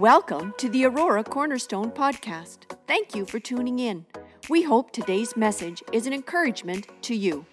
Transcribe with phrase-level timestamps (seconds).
[0.00, 2.60] Welcome to the Aurora Cornerstone Podcast.
[2.86, 4.06] Thank you for tuning in.
[4.48, 7.44] We hope today's message is an encouragement to you.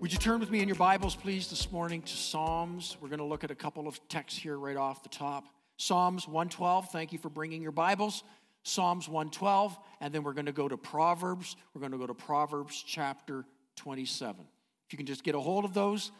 [0.00, 2.96] Would you turn with me in your Bibles, please, this morning to Psalms?
[2.98, 5.44] We're going to look at a couple of texts here right off the top.
[5.76, 8.24] Psalms 112, thank you for bringing your Bibles.
[8.62, 11.54] Psalms 112, and then we're going to go to Proverbs.
[11.74, 13.44] We're going to go to Proverbs chapter
[13.76, 14.46] 27.
[14.92, 16.12] You can just get a hold of those,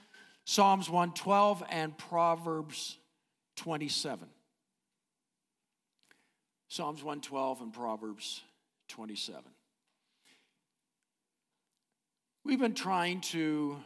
[0.45, 2.97] Psalms 112 and Proverbs
[3.57, 4.27] 27.
[6.69, 8.43] Psalms 112 and Proverbs
[8.89, 9.43] 27.
[12.45, 13.77] We've been trying to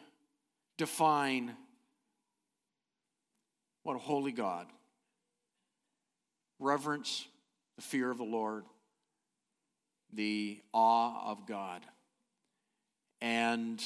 [0.78, 1.56] define
[3.82, 4.66] what a holy God,
[6.60, 7.26] reverence,
[7.74, 8.64] the fear of the Lord,
[10.12, 11.82] the awe of God.
[13.20, 13.82] And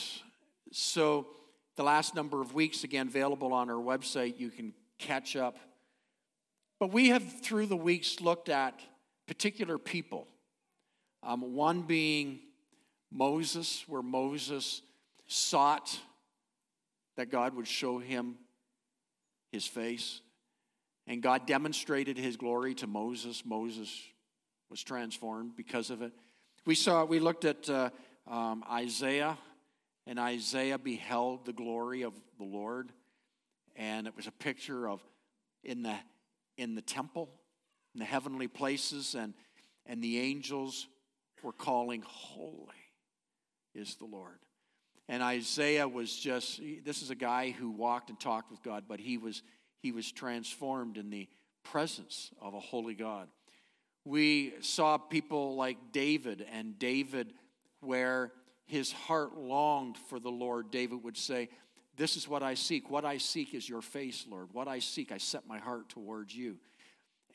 [0.72, 1.26] so,
[1.76, 5.56] the last number of weeks, again, available on our website, you can catch up.
[6.78, 8.80] But we have, through the weeks, looked at
[9.26, 10.26] particular people.
[11.22, 12.40] Um, one being
[13.10, 14.82] Moses, where Moses
[15.26, 15.98] sought
[17.16, 18.36] that God would show him
[19.52, 20.20] his face.
[21.06, 23.42] And God demonstrated his glory to Moses.
[23.44, 24.02] Moses
[24.70, 26.12] was transformed because of it.
[26.66, 27.90] We saw, we looked at uh,
[28.28, 29.36] um, Isaiah,
[30.10, 32.90] and Isaiah beheld the glory of the Lord.
[33.76, 35.00] And it was a picture of
[35.62, 35.94] in the,
[36.58, 37.30] in the temple,
[37.94, 39.34] in the heavenly places, and,
[39.86, 40.88] and the angels
[41.44, 42.66] were calling, Holy
[43.72, 44.40] is the Lord.
[45.08, 48.98] And Isaiah was just, this is a guy who walked and talked with God, but
[48.98, 49.44] he was,
[49.78, 51.28] he was transformed in the
[51.62, 53.28] presence of a holy God.
[54.04, 57.32] We saw people like David, and David,
[57.78, 58.32] where
[58.70, 61.48] his heart longed for the Lord, David would say,
[61.96, 62.88] This is what I seek.
[62.88, 64.48] What I seek is your face, Lord.
[64.52, 66.56] What I seek, I set my heart towards you.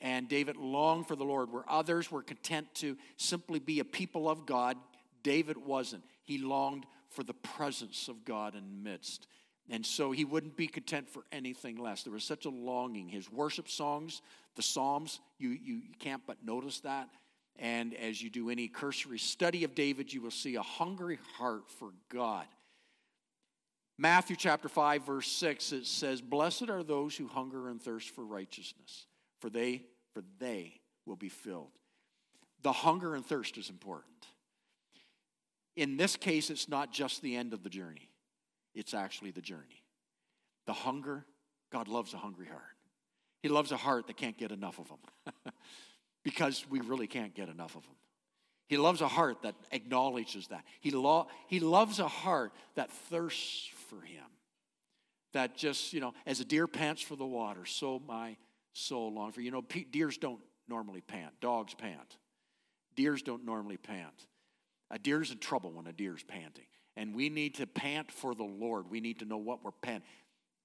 [0.02, 4.30] And David longed for the Lord, where others were content to simply be a people
[4.30, 4.78] of God.
[5.24, 6.04] David wasn't.
[6.24, 9.28] He longed for the presence of God in the midst.
[9.70, 12.04] And so he wouldn't be content for anything less.
[12.04, 13.10] There was such a longing.
[13.10, 14.22] His worship songs,
[14.56, 17.10] the Psalms, you, you can't but notice that.
[17.58, 21.70] And as you do any cursory study of David, you will see a hungry heart
[21.70, 22.46] for God.
[23.98, 28.26] Matthew chapter 5, verse 6, it says, Blessed are those who hunger and thirst for
[28.26, 29.08] righteousness,
[29.40, 29.84] for they,
[30.14, 31.72] for they will be filled.
[32.62, 34.12] The hunger and thirst is important.
[35.78, 38.10] In this case, it's not just the end of the journey,
[38.74, 39.84] it's actually the journey.
[40.68, 41.26] The hunger,
[41.72, 42.62] God loves a hungry heart.
[43.44, 45.44] He loves a heart that can't get enough of them.
[46.26, 47.96] because we really can't get enough of him.
[48.68, 50.64] He loves a heart that acknowledges that.
[50.82, 54.26] He, lo- he loves a heart that thirsts for him.
[55.34, 58.38] That just, you know, as a deer pants for the water, so my
[58.74, 59.42] soul longs for.
[59.42, 62.18] You know, deers don't normally pant, dogs pant.
[62.96, 64.28] Deers don't normally pant.
[64.90, 66.66] A deer's in trouble when a deer's panting.
[66.98, 68.90] And we need to pant for the Lord.
[68.90, 70.08] We need to know what we're panting.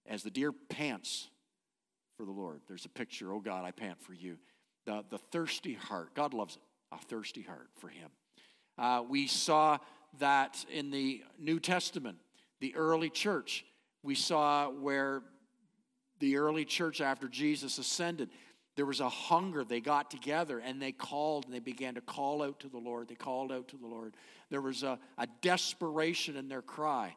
[0.07, 1.29] As the deer pants
[2.17, 4.39] for the Lord, there's a picture, oh God, I pant for you
[4.91, 6.15] the, the thirsty heart.
[6.15, 6.63] God loves it,
[6.93, 8.11] a thirsty heart for Him.
[8.77, 9.79] Uh, we saw
[10.19, 12.19] that in the New Testament,
[12.61, 13.65] the early church.
[14.03, 15.23] We saw where
[16.19, 18.31] the early church, after Jesus ascended,
[18.77, 19.65] there was a hunger.
[19.65, 23.09] They got together and they called and they began to call out to the Lord.
[23.09, 24.15] They called out to the Lord.
[24.51, 27.15] There was a, a desperation in their cry.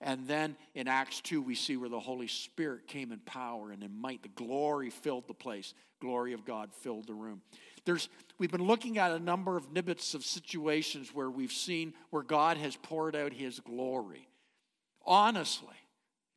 [0.00, 3.82] And then in Acts 2, we see where the Holy Spirit came in power and
[3.82, 4.22] in might.
[4.22, 7.40] The glory filled the place, glory of God filled the room.
[7.84, 12.22] There's, we've been looking at a number of nibbits of situations where we've seen where
[12.22, 14.28] God has poured out his glory.
[15.06, 15.76] Honestly,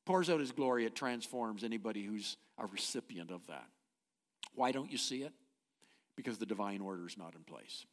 [0.06, 3.68] pours out his glory, it transforms anybody who's a recipient of that.
[4.56, 5.34] Why don't you see it?
[6.16, 7.86] Because the divine order is not in place.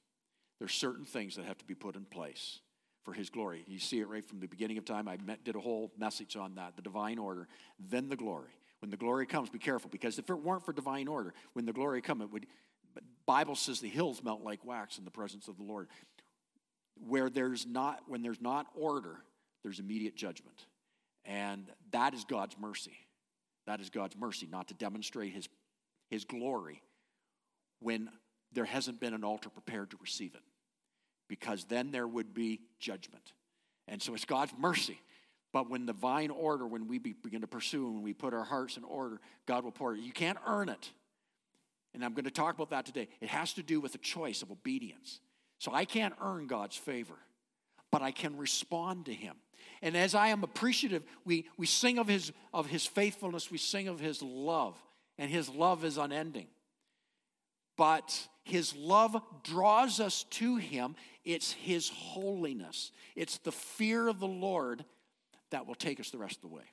[0.58, 2.60] There's certain things that have to be put in place
[3.04, 3.64] for his glory.
[3.68, 5.08] You see it right from the beginning of time.
[5.08, 7.48] I met, did a whole message on that the divine order,
[7.78, 8.50] then the glory.
[8.80, 11.72] When the glory comes, be careful because if it weren't for divine order, when the
[11.72, 12.46] glory come, it would.
[13.26, 15.88] Bible says the hills melt like wax in the presence of the Lord.
[17.08, 19.16] Where there's not, when there's not order,
[19.62, 20.66] there's immediate judgment,
[21.24, 22.96] and that is God's mercy.
[23.66, 25.48] That is God's mercy, not to demonstrate His
[26.10, 26.82] His glory
[27.80, 28.10] when
[28.52, 30.42] there hasn't been an altar prepared to receive it
[31.34, 33.32] because then there would be judgment.
[33.88, 35.00] And so it's God's mercy.
[35.52, 38.84] But when divine order, when we begin to pursue, when we put our hearts in
[38.84, 40.00] order, God will pour it.
[40.00, 40.92] You can't earn it.
[41.92, 43.08] And I'm going to talk about that today.
[43.20, 45.18] It has to do with a choice of obedience.
[45.58, 47.16] So I can't earn God's favor,
[47.90, 49.34] but I can respond to Him.
[49.82, 53.88] And as I am appreciative, we, we sing of his, of his faithfulness, we sing
[53.88, 54.76] of his love,
[55.18, 56.46] and his love is unending.
[57.76, 60.94] But his love draws us to him.
[61.24, 64.84] It's his holiness, it's the fear of the Lord
[65.50, 66.64] that will take us the rest of the way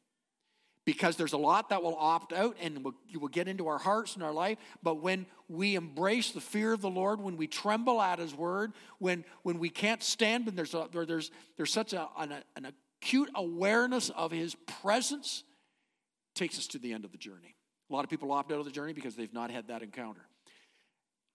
[0.86, 4.16] because there's a lot that will opt out and will, will get into our hearts
[4.16, 4.58] and our life.
[4.82, 8.74] But when we embrace the fear of the Lord, when we tremble at His word,
[8.98, 13.30] when, when we can't stand, when there's, a, there's, there's such a, an, an acute
[13.36, 15.44] awareness of His presence,
[16.34, 17.56] takes us to the end of the journey.
[17.90, 20.22] A lot of people opt out of the journey because they've not had that encounter.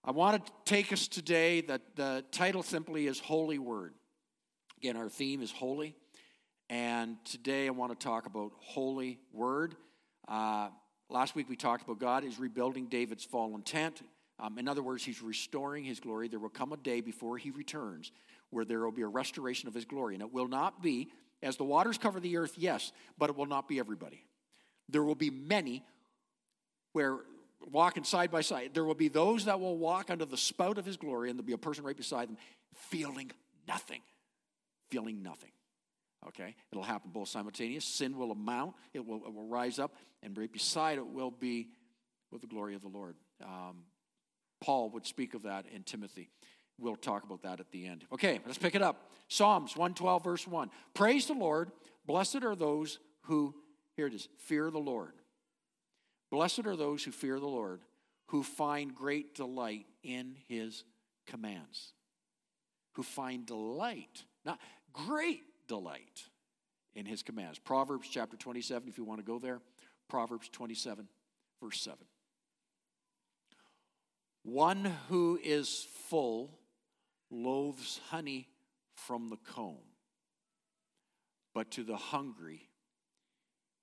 [0.08, 3.92] I want to take us today that the title simply is Holy Word.
[4.78, 5.96] Again, our theme is holy.
[6.70, 9.74] And today I want to talk about Holy Word.
[10.28, 10.68] Uh,
[11.10, 14.02] last week we talked about God is rebuilding David's fallen tent.
[14.38, 16.28] Um, in other words, he's restoring his glory.
[16.28, 18.12] There will come a day before he returns
[18.50, 20.14] where there will be a restoration of his glory.
[20.14, 21.08] And it will not be,
[21.42, 24.24] as the waters cover the earth, yes, but it will not be everybody.
[24.88, 25.82] There will be many
[26.92, 27.18] where
[27.70, 28.70] walking side by side.
[28.74, 31.46] There will be those that will walk under the spout of his glory, and there'll
[31.46, 32.36] be a person right beside them
[32.74, 33.30] feeling
[33.66, 34.00] nothing.
[34.90, 35.50] Feeling nothing.
[36.28, 36.54] Okay?
[36.72, 37.84] It'll happen both simultaneous.
[37.84, 41.68] Sin will amount, it will, it will rise up, and right beside it will be
[42.30, 43.16] with the glory of the Lord.
[43.42, 43.84] Um,
[44.60, 46.30] Paul would speak of that in Timothy.
[46.78, 48.04] We'll talk about that at the end.
[48.12, 49.10] Okay, let's pick it up.
[49.28, 50.70] Psalms 112, verse 1.
[50.94, 51.70] Praise the Lord.
[52.06, 53.54] Blessed are those who,
[53.96, 55.12] here it is, fear the Lord.
[56.31, 57.81] Blessed are those who fear the Lord,
[58.26, 60.84] who find great delight in his
[61.26, 61.93] commands.
[62.93, 64.58] Who find delight, not
[64.93, 66.25] great delight
[66.94, 67.58] in his commands.
[67.58, 69.61] Proverbs chapter 27, if you want to go there.
[70.08, 71.06] Proverbs 27,
[71.62, 71.99] verse 7.
[74.43, 76.58] One who is full
[77.31, 78.49] loathes honey
[78.94, 79.76] from the comb,
[81.55, 82.69] but to the hungry,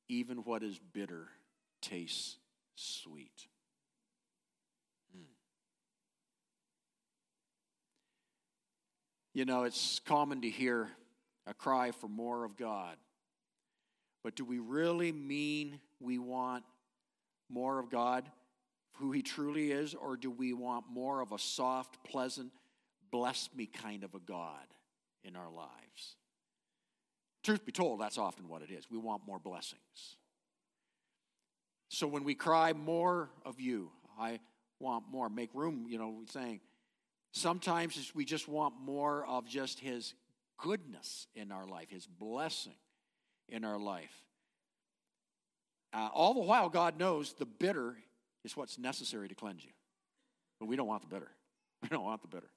[0.07, 1.27] even what is bitter
[1.83, 2.37] tastes
[2.75, 3.47] sweet.
[5.15, 5.25] Mm.
[9.33, 10.89] You know, it's common to hear
[11.45, 12.95] a cry for more of God.
[14.23, 16.63] But do we really mean we want
[17.49, 18.23] more of God,
[18.93, 22.51] who He truly is, or do we want more of a soft, pleasant,
[23.11, 24.65] bless me kind of a God
[25.25, 26.15] in our lives?
[27.43, 28.89] Truth be told, that's often what it is.
[28.89, 30.15] We want more blessings.
[31.93, 34.39] So when we cry, more of you, I
[34.79, 36.59] want more, make room, you know, we're saying,
[37.33, 40.15] sometimes we just want more of just His
[40.57, 42.73] goodness in our life, His blessing
[43.47, 44.11] in our life.
[45.93, 47.95] Uh, all the while, God knows the bitter
[48.43, 49.71] is what's necessary to cleanse you.
[50.59, 51.29] But we don't want the bitter.
[51.83, 52.49] We don't want the bitter.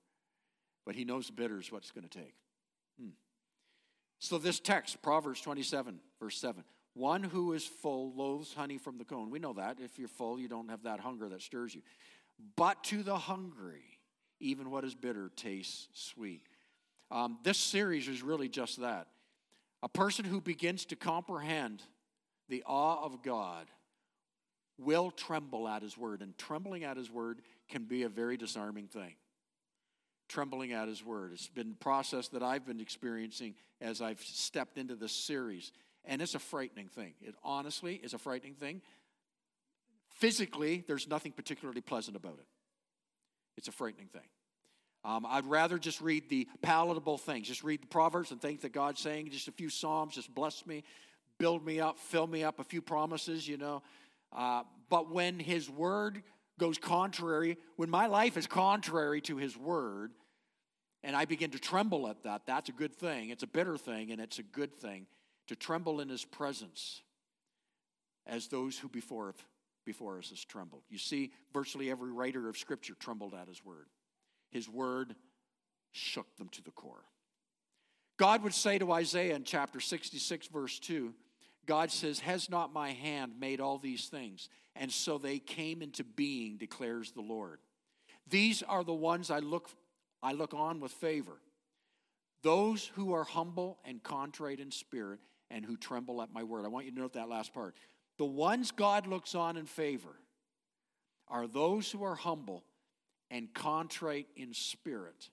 [0.86, 2.32] But He knows the bitter is what it's going to take.
[2.98, 3.10] Hmm.
[4.18, 6.64] So, this text, Proverbs 27, verse 7
[6.96, 9.30] one who is full loathes honey from the cone.
[9.30, 9.78] We know that.
[9.80, 11.82] If you're full, you don't have that hunger that stirs you.
[12.56, 13.84] But to the hungry,
[14.40, 16.42] even what is bitter tastes sweet.
[17.10, 19.08] Um, this series is really just that.
[19.82, 21.82] A person who begins to comprehend
[22.48, 23.66] the awe of God
[24.78, 28.86] will tremble at his word, and trembling at his word can be a very disarming
[28.86, 29.14] thing.
[30.28, 31.32] Trembling at his word.
[31.32, 35.72] It's been a process that I've been experiencing as I've stepped into this series,
[36.06, 37.14] and it's a frightening thing.
[37.20, 38.80] It honestly is a frightening thing.
[40.10, 42.46] Physically, there's nothing particularly pleasant about it.
[43.56, 44.28] It's a frightening thing.
[45.04, 48.72] Um, I'd rather just read the palatable things, just read the Proverbs and things that
[48.72, 50.82] God's saying, just a few Psalms, just bless me,
[51.38, 53.82] build me up, fill me up, a few promises, you know.
[54.36, 56.22] Uh, but when His Word
[56.58, 60.12] goes contrary, when my life is contrary to His Word,
[61.04, 63.30] and I begin to tremble at that, that's a good thing.
[63.30, 65.06] It's a bitter thing, and it's a good thing
[65.48, 67.02] to tremble in His presence
[68.26, 69.34] as those who before,
[69.84, 70.82] before us has trembled.
[70.88, 73.86] You see, virtually every writer of Scripture trembled at His Word.
[74.50, 75.14] His word
[75.92, 77.04] shook them to the core.
[78.16, 81.12] God would say to Isaiah in chapter 66, verse 2,
[81.66, 84.48] God says, Has not my hand made all these things?
[84.74, 87.58] And so they came into being, declares the Lord.
[88.28, 89.68] These are the ones I look,
[90.22, 91.40] I look on with favor.
[92.42, 96.64] Those who are humble and contrite in spirit and who tremble at my word.
[96.64, 97.74] I want you to note that last part.
[98.18, 100.16] The ones God looks on in favor
[101.28, 102.64] are those who are humble
[103.30, 105.30] and contrite in spirit,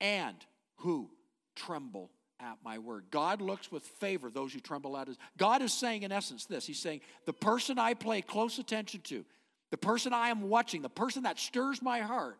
[0.00, 0.36] and
[0.78, 1.08] who
[1.54, 3.04] tremble at my word.
[3.10, 5.16] God looks with favor those who tremble at his.
[5.38, 9.24] God is saying, in essence, this He's saying, the person I pay close attention to,
[9.70, 12.38] the person I am watching, the person that stirs my heart,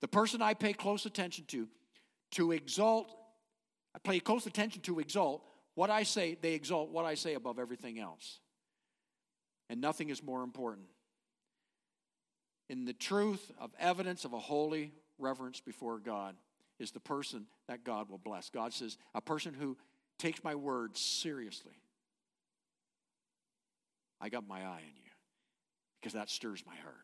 [0.00, 1.66] the person I pay close attention to,
[2.32, 3.10] to exalt
[3.94, 5.42] I pay close attention to exalt.
[5.74, 8.40] What I say, they exalt what I say above everything else.
[9.70, 10.86] And nothing is more important.
[12.68, 16.36] In the truth of evidence of a holy reverence before God
[16.78, 18.50] is the person that God will bless.
[18.50, 19.76] God says, a person who
[20.18, 21.72] takes my words seriously.
[24.20, 25.10] I got my eye on you
[26.00, 26.96] because that stirs my heart.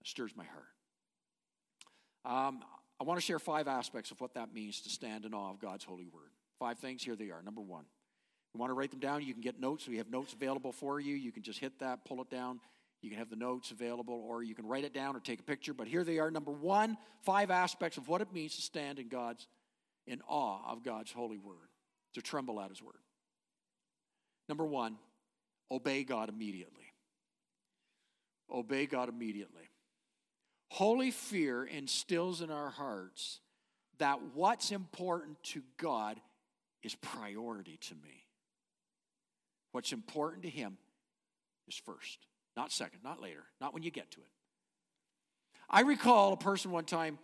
[0.00, 0.64] It stirs my heart.
[2.48, 2.60] Um,
[3.00, 5.60] I want to share five aspects of what that means to stand in awe of
[5.60, 6.30] God's holy word.
[6.58, 7.42] Five things, here they are.
[7.42, 7.84] Number one,
[8.54, 9.86] you want to write them down, you can get notes.
[9.86, 11.14] We have notes available for you.
[11.14, 12.60] You can just hit that, pull it down.
[13.00, 15.44] You can have the notes available, or you can write it down or take a
[15.44, 15.72] picture.
[15.72, 16.30] But here they are.
[16.30, 19.46] Number one, five aspects of what it means to stand in God's
[20.08, 21.68] in awe of God's holy word,
[22.14, 22.94] to tremble at his word.
[24.48, 24.96] Number one,
[25.70, 26.86] obey God immediately.
[28.50, 29.68] Obey God immediately.
[30.70, 33.40] Holy fear instills in our hearts
[33.98, 36.20] that what's important to God
[36.82, 38.24] is priority to me.
[39.72, 40.78] What's important to Him
[41.66, 44.26] is first, not second, not later, not when you get to it.
[45.70, 47.18] I recall a person one time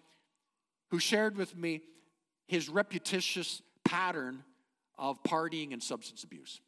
[0.90, 1.82] who shared with me
[2.46, 4.44] his repetitious pattern
[4.98, 6.60] of partying and substance abuse.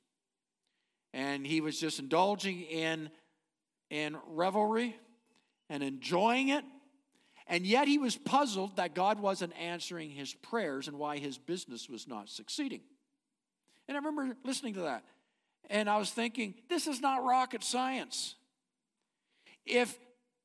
[1.12, 3.10] And he was just indulging in,
[3.90, 4.96] in revelry
[5.68, 6.64] and enjoying it.
[7.46, 11.88] And yet he was puzzled that God wasn't answering his prayers and why his business
[11.88, 12.80] was not succeeding.
[13.88, 15.04] And I remember listening to that.
[15.70, 18.34] And I was thinking, this is not rocket science.
[19.64, 19.96] If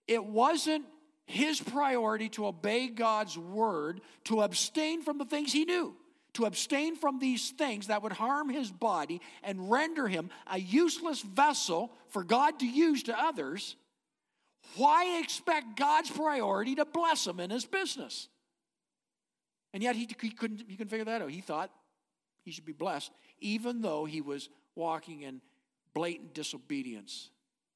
[0.08, 0.86] it wasn't
[1.26, 5.96] his priority to obey God's word, to abstain from the things he knew,
[6.34, 11.22] to abstain from these things that would harm his body and render him a useless
[11.22, 13.76] vessel for God to use to others,
[14.76, 18.30] why expect God's priority to bless him in his business?
[19.74, 21.30] And yet he, he, couldn't, he couldn't figure that out.
[21.32, 21.72] He thought
[22.44, 25.42] he should be blessed, even though he was walking in
[25.94, 27.30] blatant disobedience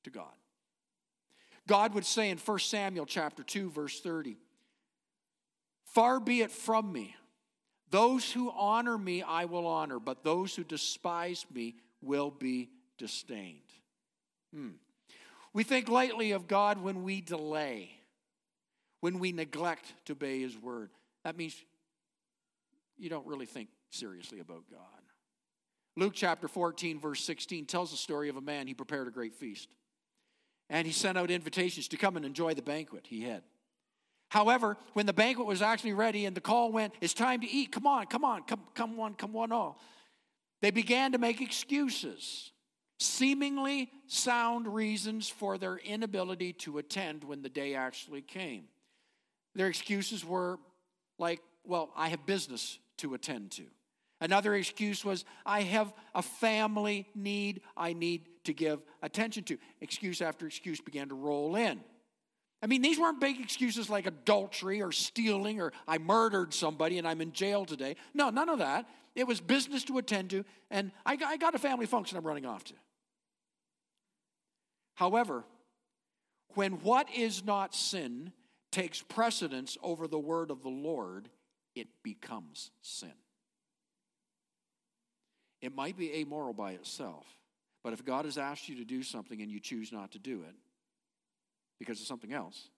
[0.03, 0.33] to God.
[1.67, 4.37] God would say in 1 Samuel chapter 2 verse 30,
[5.85, 7.15] "Far be it from me,
[7.89, 13.73] those who honor me I will honor, but those who despise me will be disdained."
[14.53, 14.73] Hmm.
[15.55, 17.89] We think lightly of God when we delay,
[18.99, 20.89] when we neglect to obey His word.
[21.23, 21.55] That means
[22.97, 24.81] you don't really think seriously about God.
[25.95, 28.67] Luke chapter 14, verse 16 tells the story of a man.
[28.67, 29.69] He prepared a great feast.
[30.69, 33.41] And he sent out invitations to come and enjoy the banquet he had.
[34.27, 37.71] However, when the banquet was actually ready and the call went, it's time to eat,
[37.71, 39.79] come on, come on, come, come one, come one all.
[40.61, 42.51] They began to make excuses
[42.99, 48.65] seemingly sound reasons for their inability to attend when the day actually came.
[49.53, 50.59] Their excuses were
[51.17, 53.63] like, well, I have business to attend to.
[54.21, 59.57] Another excuse was, I have a family need I need to give attention to.
[59.81, 61.81] Excuse after excuse began to roll in.
[62.61, 67.07] I mean, these weren't big excuses like adultery or stealing or I murdered somebody and
[67.07, 67.97] I'm in jail today.
[68.13, 68.87] No, none of that.
[69.15, 72.63] It was business to attend to, and I got a family function I'm running off
[72.65, 72.73] to.
[74.95, 75.43] However,
[76.55, 78.31] when what is not sin
[78.71, 81.29] takes precedence over the word of the Lord,
[81.75, 83.13] it becomes sin.
[85.61, 87.25] It might be amoral by itself,
[87.83, 90.41] but if God has asked you to do something and you choose not to do
[90.41, 90.55] it
[91.79, 92.69] because of something else,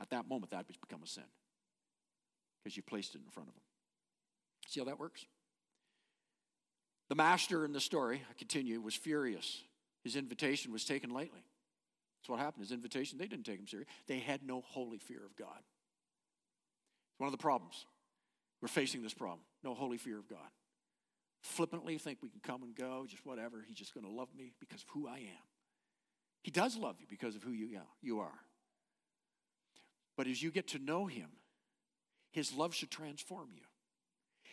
[0.00, 1.24] at that moment that has become a sin
[2.62, 3.62] because you placed it in front of Him.
[4.66, 5.24] See how that works?
[7.08, 9.62] The master in the story, I continue, was furious
[10.02, 11.44] his invitation was taken lightly.
[12.20, 12.64] That's what happened.
[12.64, 13.88] His invitation, they didn't take him serious.
[14.06, 15.58] They had no holy fear of God.
[15.58, 17.86] It's one of the problems.
[18.60, 19.40] We're facing this problem.
[19.64, 20.38] No holy fear of God.
[21.42, 23.64] Flippantly think we can come and go, just whatever.
[23.66, 25.44] He's just going to love me because of who I am.
[26.42, 28.38] He does love you because of who you, you are.
[30.16, 31.28] But as you get to know him,
[32.30, 33.62] his love should transform you.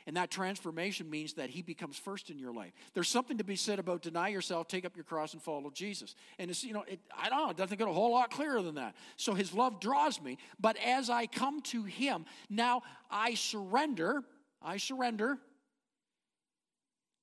[0.07, 2.71] And that transformation means that He becomes first in your life.
[2.93, 6.15] There's something to be said about deny yourself, take up your cross, and follow Jesus.
[6.39, 8.61] And it's, you know, it, I don't know, it doesn't get a whole lot clearer
[8.61, 8.95] than that.
[9.17, 10.37] So His love draws me.
[10.61, 14.23] But as I come to Him, now I surrender,
[14.61, 15.37] I surrender.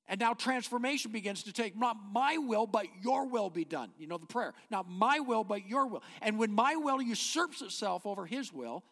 [0.07, 3.93] And now transformation begins to take not my will, but your will be done.
[3.97, 4.53] You know the prayer.
[4.71, 6.03] Not my will, but your will.
[6.21, 8.85] And when my will usurps itself over his will,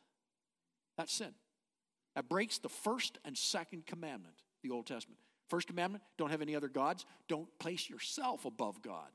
[0.97, 1.35] that's sin.
[2.15, 5.19] That breaks the first and second commandment, the Old Testament.
[5.49, 7.05] First commandment, don't have any other gods.
[7.29, 9.09] Don't place yourself above God.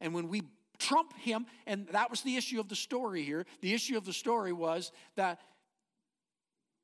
[0.00, 0.42] And when we
[0.78, 4.12] trump him, and that was the issue of the story here, the issue of the
[4.12, 5.40] story was that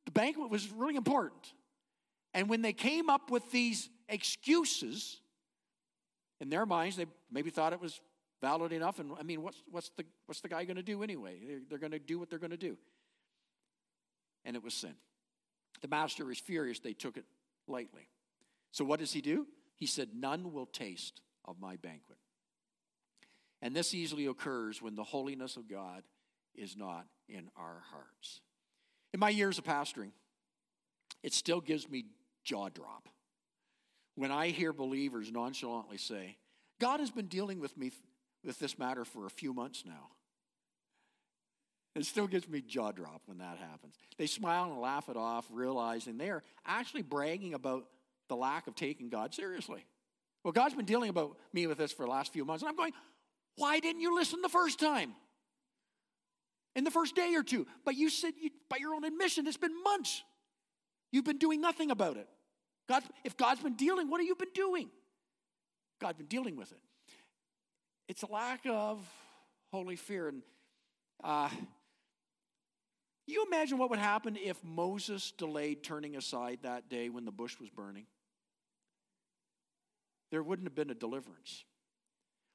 [0.05, 1.53] the banquet was really important.
[2.35, 5.21] And when they came up with these excuses,
[6.41, 8.01] in their minds, they maybe thought it was
[8.41, 8.99] valid enough.
[8.99, 11.39] And I mean, what's, what's, the, what's the guy going to do anyway?
[11.47, 12.77] They're, they're going to do what they're going to do.
[14.45, 14.95] And it was sin.
[15.81, 16.79] The master is furious.
[16.79, 17.25] They took it
[17.67, 18.09] lightly.
[18.73, 19.47] So what does he do?
[19.77, 22.19] He said, None will taste of my banquet.
[23.63, 26.03] And this easily occurs when the holiness of God
[26.55, 28.41] is not in our hearts.
[29.13, 30.11] In my years of pastoring,
[31.23, 32.05] it still gives me
[32.45, 33.09] jaw drop
[34.15, 36.37] when I hear believers nonchalantly say,
[36.81, 37.91] God has been dealing with me
[38.45, 40.11] with this matter for a few months now.
[41.95, 43.95] It still gives me jaw drop when that happens.
[44.19, 47.87] They smile and laugh it off, realizing they're actually bragging about
[48.29, 49.85] the lack of taking God seriously.
[50.43, 52.77] Well, God's been dealing about me with this for the last few months, and I'm
[52.77, 52.93] going,
[53.57, 55.15] why didn't you listen the first time?
[56.75, 57.67] In the first day or two.
[57.85, 60.23] But you said, you, by your own admission, it's been months.
[61.13, 62.29] You've been doing nothing about it.
[62.89, 64.91] God, if God's been dealing, what have you been doing?
[66.01, 66.81] God's been dealing with it.
[68.09, 69.01] It's a lack of
[69.73, 70.29] holy fear.
[70.29, 70.43] And
[71.23, 71.49] uh,
[73.27, 77.59] you imagine what would happen if Moses delayed turning aside that day when the bush
[77.59, 78.07] was burning?
[80.31, 81.65] There wouldn't have been a deliverance.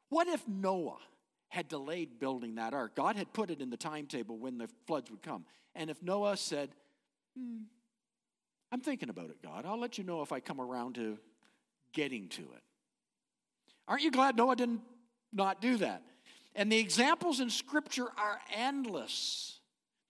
[0.10, 1.00] What if Noah
[1.48, 2.96] had delayed building that ark?
[2.96, 5.46] God had put it in the timetable when the floods would come.
[5.76, 6.70] And if Noah said,
[7.38, 7.64] hmm,
[8.72, 9.66] I'm thinking about it, God.
[9.66, 11.18] I'll let you know if I come around to
[11.94, 12.64] getting to it.
[13.88, 14.82] Aren't you glad Noah didn't
[15.34, 16.04] not do that?
[16.56, 19.59] And the examples in Scripture are endless.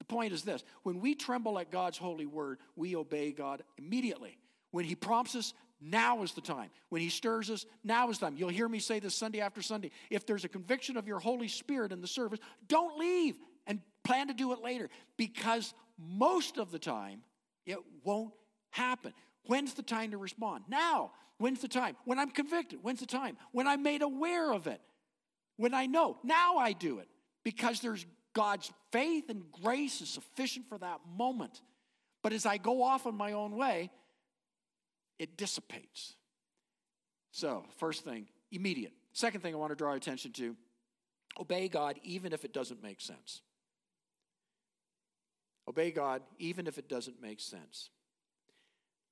[0.10, 4.38] Point is this when we tremble at God's holy word, we obey God immediately.
[4.72, 6.70] When He prompts us, now is the time.
[6.90, 8.36] When He stirs us, now is the time.
[8.36, 9.92] You'll hear me say this Sunday after Sunday.
[10.10, 13.38] If there's a conviction of your Holy Spirit in the service, don't leave
[13.68, 17.22] and plan to do it later because most of the time
[17.66, 18.34] it won't
[18.72, 19.14] happen.
[19.46, 20.66] When's the time to respond?
[20.68, 21.12] Now.
[21.38, 21.96] When's the time?
[22.04, 22.80] When I'm convicted.
[22.82, 23.38] When's the time?
[23.54, 24.82] When I'm made aware of it.
[25.56, 26.18] When I know.
[26.22, 27.08] Now I do it
[27.46, 31.62] because there's God's faith and grace is sufficient for that moment.
[32.22, 33.90] But as I go off on my own way,
[35.18, 36.16] it dissipates.
[37.32, 38.94] So, first thing, immediate.
[39.14, 40.56] Second thing I want to draw attention to
[41.40, 43.42] obey God even if it doesn't make sense.
[45.68, 47.90] Obey God even if it doesn't make sense.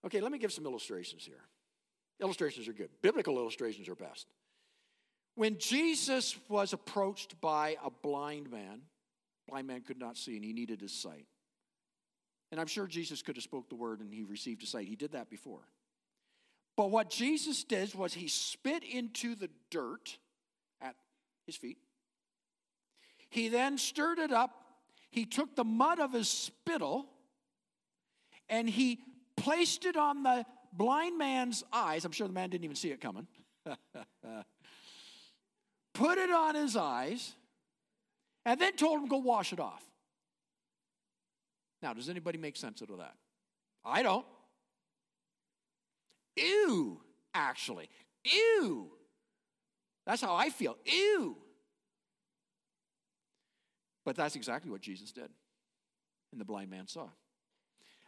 [0.06, 1.41] Okay, let me give some illustrations here.
[2.19, 4.27] Illustrations are good, biblical illustrations are best.
[5.36, 8.82] When Jesus was approached by a blind man,
[9.48, 11.26] blind man could not see and he needed his sight.
[12.52, 14.88] And I'm sure Jesus could have spoke the word and he received a sight.
[14.88, 15.68] He did that before.
[16.76, 20.18] But what Jesus did was he spit into the dirt
[20.82, 20.96] at
[21.46, 21.78] his feet.
[23.30, 24.52] He then stirred it up.
[25.10, 27.08] He took the mud of his spittle
[28.50, 29.00] and he
[29.36, 32.06] placed it on the blind man's eyes.
[32.06, 33.28] I'm sure the man didn't even see it coming.
[35.94, 37.34] Put it on his eyes,
[38.48, 39.84] and then told him, go wash it off.
[41.82, 43.14] Now, does anybody make sense out of that?
[43.84, 44.26] I don't.
[46.38, 47.02] Ew,
[47.34, 47.90] actually.
[48.24, 48.88] Ew.
[50.06, 50.78] That's how I feel.
[50.86, 51.36] Ew.
[54.06, 55.30] But that's exactly what Jesus did.
[56.32, 57.10] And the blind man saw.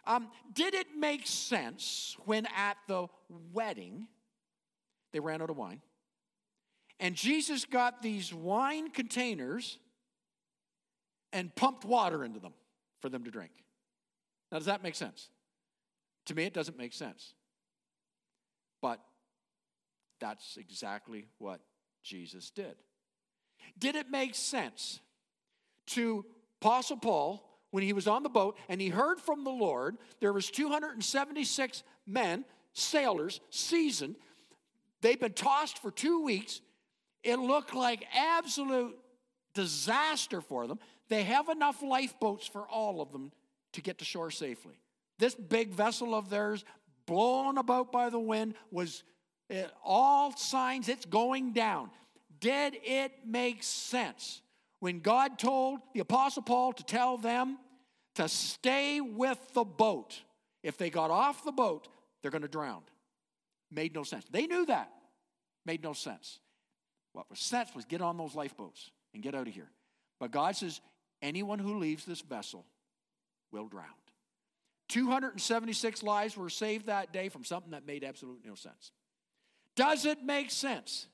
[0.07, 3.07] Um, did it make sense when at the
[3.51, 4.07] wedding
[5.11, 5.81] they ran out of wine?
[6.97, 9.79] And Jesus got these wine containers
[11.31, 12.53] and pumped water into them
[13.01, 13.51] for them to drink.
[14.51, 15.29] Now, does that make sense?
[16.25, 17.33] To me, it doesn't make sense.
[18.81, 18.99] But
[20.19, 21.61] that's exactly what
[22.03, 22.75] Jesus did.
[23.77, 24.99] Did it make sense
[25.87, 26.25] to
[26.61, 30.33] Apostle Paul when he was on the boat and he heard from the Lord, there
[30.33, 34.15] was 276 men, sailors, seasoned.
[35.01, 36.61] They've been tossed for two weeks.
[37.23, 38.97] It looked like absolute
[39.53, 40.79] disaster for them.
[41.09, 43.31] They have enough lifeboats for all of them
[43.73, 44.79] to get to shore safely.
[45.17, 46.63] This big vessel of theirs,
[47.05, 49.03] blown about by the wind, was
[49.49, 51.89] it, eh, all signs it's going down.
[52.39, 54.41] Did it make sense?
[54.79, 57.57] when God told the Apostle Paul to tell them
[58.15, 60.21] to stay with the boat.
[60.63, 61.87] If they got off the boat,
[62.21, 62.81] they're going to drown.
[63.71, 64.25] Made no sense.
[64.31, 64.91] They knew that.
[65.65, 66.39] Made no sense.
[67.13, 69.69] What was sense was get on those lifeboats and get out of here.
[70.19, 70.81] But God says,
[71.21, 72.65] anyone who leaves this vessel
[73.51, 73.85] will drown.
[74.89, 78.91] 276 lives were saved that day from something that made absolutely no sense.
[79.75, 81.07] Does it make sense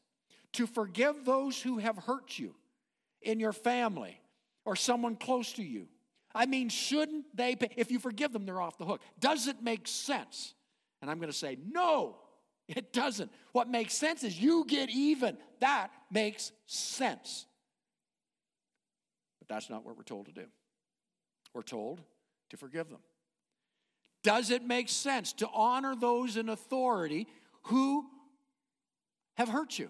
[0.54, 2.56] to forgive those who have hurt you?
[3.26, 4.22] in your family
[4.64, 5.88] or someone close to you.
[6.34, 7.70] I mean, shouldn't they pay?
[7.76, 9.02] If you forgive them, they're off the hook.
[9.20, 10.54] Does it make sense?
[11.02, 12.18] And I'm going to say, no,
[12.68, 13.32] it doesn't.
[13.52, 15.38] What makes sense is you get even.
[15.60, 17.46] That makes sense.
[19.46, 20.46] But that's not what we're told to do.
[21.54, 22.02] We're told
[22.50, 23.00] to forgive them.
[24.24, 27.28] Does it make sense to honor those in authority
[27.64, 28.06] who
[29.38, 29.90] have hurt you?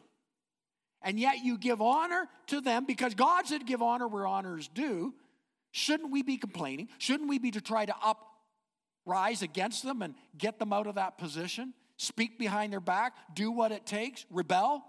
[1.01, 5.13] And yet you give honor to them because God said give honor where honors due.
[5.71, 6.89] Shouldn't we be complaining?
[6.97, 7.95] Shouldn't we be to try to
[9.05, 11.73] uprise against them and get them out of that position?
[11.97, 14.83] Speak behind their back, do what it takes, rebel?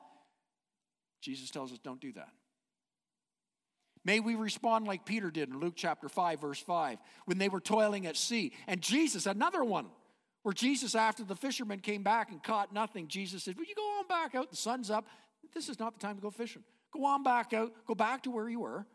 [1.21, 2.31] Jesus tells us don't do that.
[4.07, 7.59] May we respond like Peter did in Luke chapter 5, verse 5, when they were
[7.59, 8.53] toiling at sea.
[8.69, 9.87] And Jesus, another one,
[10.45, 13.83] where Jesus, after the fishermen came back and caught nothing, Jesus said, Will you go
[13.83, 14.49] on back out?
[14.49, 15.09] The sun's up.
[15.53, 16.63] This is not the time to go fishing.
[16.93, 17.73] Go on back out.
[17.85, 18.87] Go back to where you were.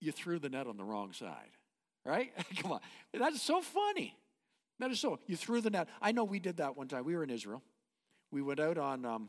[0.00, 1.50] You threw the net on the wrong side,
[2.06, 2.32] right?
[2.56, 2.80] Come on.
[3.12, 4.16] That is so funny.
[4.78, 5.18] That is so.
[5.26, 5.88] You threw the net.
[6.00, 7.04] I know we did that one time.
[7.04, 7.62] We were in Israel.
[8.30, 9.28] We went out on, um,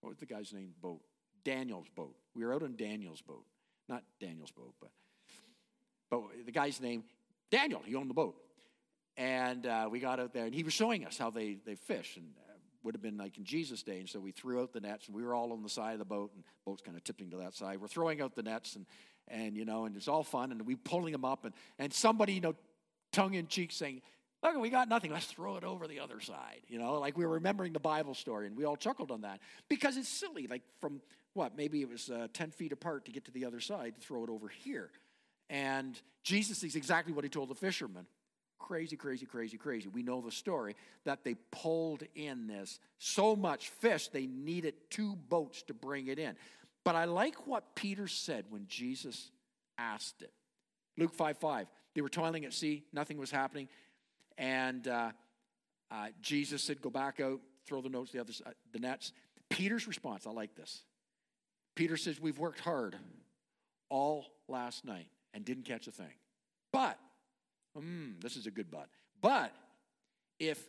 [0.00, 0.70] what was the guy's name?
[0.80, 1.02] Boat.
[1.44, 2.16] Daniel's boat.
[2.34, 3.44] We were out on Daniel's boat.
[3.88, 4.90] Not Daniel's boat, but
[6.10, 7.04] but the guy's name
[7.50, 7.82] Daniel.
[7.84, 8.36] He owned the boat,
[9.16, 12.16] and uh, we got out there, and he was showing us how they they fish,
[12.16, 13.98] and uh, would have been like in Jesus' day.
[13.98, 15.98] And so we threw out the nets, and we were all on the side of
[15.98, 17.80] the boat, and boat's kind of tipping to that side.
[17.80, 18.86] We're throwing out the nets, and
[19.28, 22.34] and you know, and it's all fun, and we pulling them up, and and somebody
[22.34, 22.54] you know,
[23.12, 24.02] tongue in cheek saying.
[24.42, 25.10] Look, we got nothing.
[25.10, 26.60] Let's throw it over the other side.
[26.68, 29.40] You know, like we were remembering the Bible story, and we all chuckled on that
[29.70, 30.46] because it's silly.
[30.46, 31.00] Like from
[31.34, 34.00] what, maybe it was uh, 10 feet apart to get to the other side, to
[34.00, 34.90] throw it over here.
[35.50, 38.06] And Jesus sees exactly what he told the fishermen.
[38.58, 39.88] Crazy, crazy, crazy, crazy.
[39.88, 45.16] We know the story that they pulled in this so much fish, they needed two
[45.16, 46.36] boats to bring it in.
[46.84, 49.30] But I like what Peter said when Jesus
[49.76, 50.32] asked it.
[50.96, 51.66] Luke 5 5.
[51.94, 53.68] They were toiling at sea, nothing was happening.
[54.36, 55.10] And uh,
[55.90, 58.32] uh, Jesus said, Go back out, throw the notes, the, other,
[58.72, 59.12] the nets.
[59.48, 60.82] Peter's response, I like this.
[61.74, 62.96] Peter says, We've worked hard
[63.88, 66.14] all last night and didn't catch a thing.
[66.72, 66.98] But,
[67.76, 68.88] mm, this is a good but.
[69.20, 69.52] But
[70.38, 70.62] if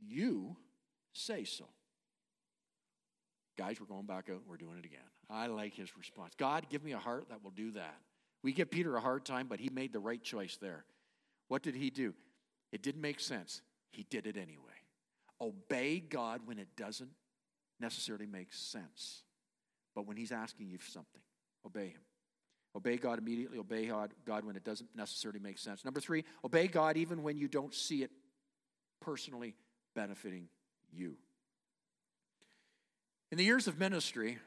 [0.00, 0.56] you
[1.12, 1.64] say so,
[3.56, 5.00] guys, we're going back out we're doing it again.
[5.30, 6.34] I like his response.
[6.36, 7.96] God, give me a heart that will do that.
[8.42, 10.84] We give Peter a hard time, but he made the right choice there.
[11.48, 12.14] What did he do?
[12.72, 13.62] It didn't make sense.
[13.92, 14.58] He did it anyway.
[15.40, 17.10] Obey God when it doesn't
[17.78, 19.22] necessarily make sense.
[19.94, 21.20] But when He's asking you for something,
[21.66, 22.00] obey Him.
[22.74, 23.86] Obey God immediately, obey
[24.24, 25.84] God when it doesn't necessarily make sense.
[25.84, 28.10] Number three, obey God even when you don't see it
[29.00, 29.54] personally
[29.94, 30.48] benefiting
[30.90, 31.16] you.
[33.30, 34.38] In the years of ministry,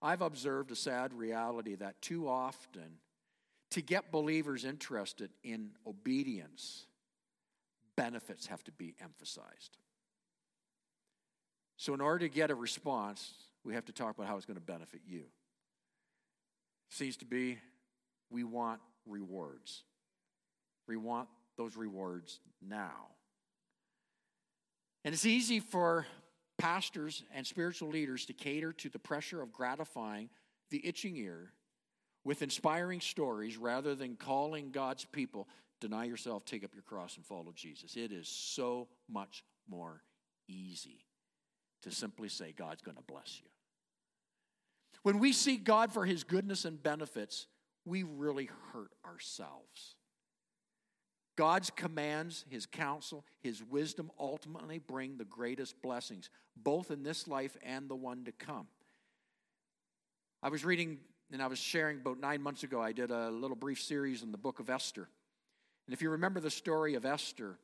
[0.00, 2.98] I've observed a sad reality that too often,
[3.70, 6.86] to get believers interested in obedience,
[7.96, 9.78] benefits have to be emphasized.
[11.76, 13.32] So, in order to get a response,
[13.64, 15.24] we have to talk about how it's going to benefit you.
[16.90, 17.58] Seems to be
[18.30, 19.84] we want rewards.
[20.88, 23.08] We want those rewards now.
[25.04, 26.06] And it's easy for
[26.58, 30.28] pastors and spiritual leaders to cater to the pressure of gratifying
[30.70, 31.52] the itching ear
[32.24, 35.48] with inspiring stories rather than calling God's people,
[35.80, 37.96] deny yourself, take up your cross, and follow Jesus.
[37.96, 40.02] It is so much more
[40.48, 41.04] easy
[41.82, 43.48] to simply say, God's going to bless you.
[45.02, 47.46] When we seek God for his goodness and benefits,
[47.84, 49.96] we really hurt ourselves.
[51.36, 57.56] God's commands, his counsel, his wisdom ultimately bring the greatest blessings, both in this life
[57.62, 58.66] and the one to come.
[60.42, 60.98] I was reading
[61.32, 64.32] and I was sharing about nine months ago, I did a little brief series in
[64.32, 65.08] the book of Esther.
[65.86, 67.58] And if you remember the story of Esther,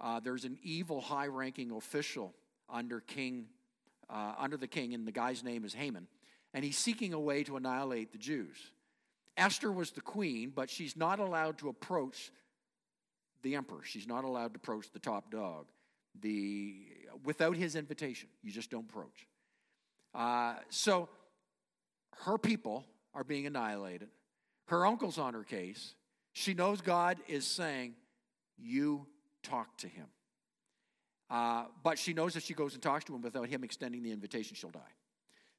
[0.00, 2.34] uh, there's an evil high ranking official
[2.68, 3.46] under King,
[4.10, 6.06] uh, under the king, and the guy's name is Haman
[6.56, 8.56] and he's seeking a way to annihilate the Jews.
[9.36, 12.32] Esther was the queen, but she's not allowed to approach
[13.42, 13.82] the emperor.
[13.82, 15.66] She's not allowed to approach the top dog.
[16.22, 16.76] The,
[17.24, 19.26] without his invitation, you just don't approach.
[20.14, 21.10] Uh, so
[22.24, 24.08] her people are being annihilated.
[24.68, 25.94] Her uncle's on her case.
[26.32, 27.96] She knows God is saying,
[28.56, 29.06] You
[29.42, 30.06] talk to him.
[31.28, 34.12] Uh, but she knows if she goes and talks to him without him extending the
[34.12, 34.80] invitation, she'll die.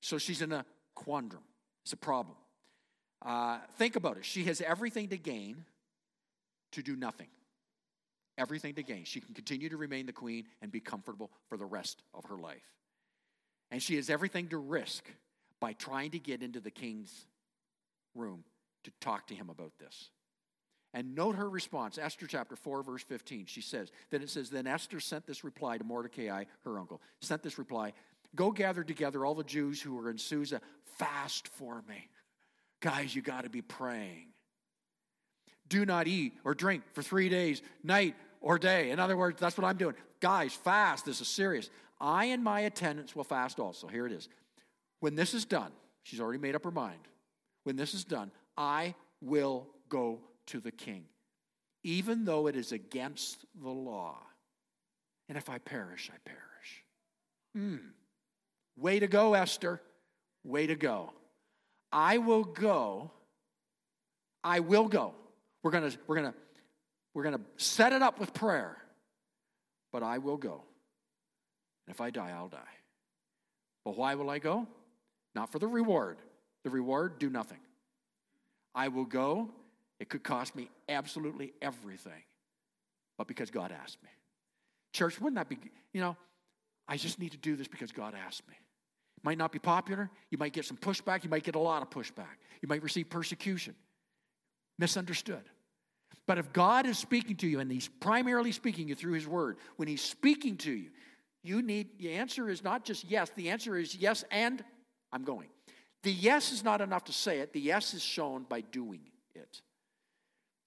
[0.02, 1.44] So she's in a quandrum.
[1.84, 2.38] It's a problem.
[3.22, 4.26] Uh, think about it.
[4.26, 5.66] She has everything to gain
[6.72, 7.28] to do nothing.
[8.38, 9.04] Everything to gain.
[9.04, 12.38] She can continue to remain the queen and be comfortable for the rest of her
[12.38, 12.62] life.
[13.72, 15.10] And she has everything to risk
[15.60, 17.26] by trying to get into the king's
[18.16, 18.44] room
[18.84, 20.10] to talk to him about this.
[20.98, 23.46] And note her response, Esther chapter 4, verse 15.
[23.46, 27.44] She says, Then it says, Then Esther sent this reply to Mordecai, her uncle, sent
[27.44, 27.94] this reply
[28.36, 30.60] Go gather together all the Jews who are in Susa,
[30.98, 32.10] fast for me.
[32.80, 34.30] Guys, you got to be praying.
[35.70, 38.90] Do not eat or drink for three days, night or day.
[38.90, 39.94] In other words, that's what I'm doing.
[40.20, 41.06] Guys, fast.
[41.06, 41.70] This is serious.
[42.02, 43.86] I and my attendants will fast also.
[43.86, 44.30] Here it is.
[45.00, 47.02] When this is done, she's already made up her mind.
[47.66, 51.06] When this is done, I will go to the king,
[51.84, 54.18] even though it is against the law.
[55.30, 56.84] And if I perish, I perish.
[57.54, 57.90] Hmm.
[58.78, 59.82] Way to go, Esther.
[60.44, 61.12] Way to go.
[61.92, 63.12] I will go.
[64.44, 65.14] I will go.
[65.64, 66.38] We're going to we're going to
[67.14, 68.78] we're going to set it up with prayer.
[69.92, 70.64] But I will go.
[71.88, 72.60] And if I die, I'll die.
[73.84, 74.68] But why will I go?
[75.34, 76.18] Not for the reward.
[76.64, 77.60] The reward, do nothing.
[78.76, 79.50] I will go.
[80.00, 82.24] It could cost me absolutely everything.
[83.18, 84.10] But because God asked me.
[84.94, 85.58] Church, wouldn't that be,
[85.94, 86.16] you know,
[86.88, 88.54] I just need to do this because God asked me.
[89.18, 90.10] It might not be popular.
[90.30, 91.24] You might get some pushback.
[91.24, 92.38] You might get a lot of pushback.
[92.62, 93.76] You might receive persecution.
[94.80, 95.44] Misunderstood.
[96.28, 99.58] But if God is speaking to you, and He's primarily speaking you through His Word,
[99.78, 100.90] when He's speaking to you,
[101.44, 104.64] you need, the answer is not just yes, the answer is yes, and
[105.12, 105.48] I'm going.
[106.04, 109.02] The yes is not enough to say it, the yes is shown by doing
[109.34, 109.62] it.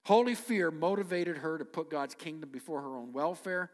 [0.05, 3.69] Holy fear motivated her to put God's kingdom before her own welfare.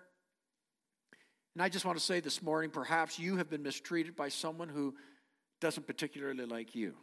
[1.56, 4.70] And I just want to say this morning perhaps you have been mistreated by someone
[4.70, 4.96] who
[5.60, 6.96] doesn't particularly like you.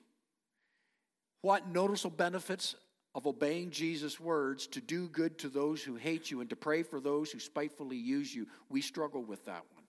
[1.43, 2.77] What noticeable benefits
[3.15, 6.83] of obeying Jesus' words to do good to those who hate you and to pray
[6.83, 8.47] for those who spitefully use you?
[8.69, 9.85] We struggle with that one.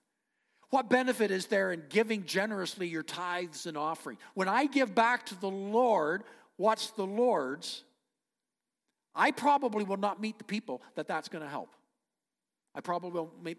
[0.70, 4.18] What benefit is there in giving generously your tithes and offering?
[4.34, 6.24] When I give back to the Lord
[6.58, 7.84] what's the Lord's,
[9.16, 11.76] I probably will not meet the people that that's going to help.
[12.74, 13.12] I probably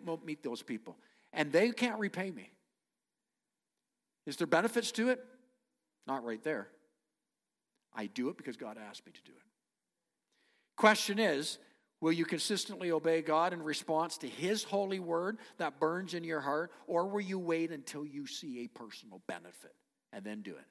[0.04, 0.96] won't meet, those people.
[1.32, 2.50] And they can't repay me.
[4.26, 5.24] Is there benefits to it?
[6.06, 6.68] Not right there.
[7.94, 9.42] I do it because God asked me to do it.
[10.76, 11.58] Question is
[12.02, 16.40] Will you consistently obey God in response to His holy word that burns in your
[16.40, 19.74] heart, or will you wait until you see a personal benefit
[20.12, 20.66] and then do it?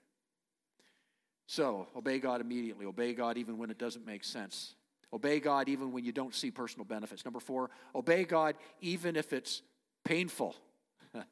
[1.48, 2.86] So, obey God immediately.
[2.86, 4.76] Obey God even when it doesn't make sense.
[5.14, 7.24] Obey God even when you don't see personal benefits.
[7.24, 9.62] Number four, obey God even if it's
[10.04, 10.56] painful.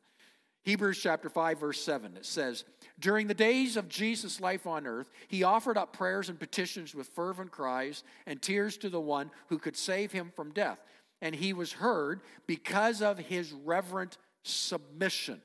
[0.63, 2.63] Hebrews chapter 5, verse 7, it says,
[2.99, 7.08] During the days of Jesus' life on earth, he offered up prayers and petitions with
[7.08, 10.80] fervent cries and tears to the one who could save him from death.
[11.21, 15.41] And he was heard because of his reverent submission.